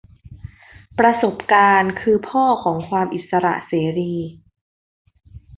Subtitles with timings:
[0.99, 4.15] ประสบการณ์คือพ่อของความอิสระเสรี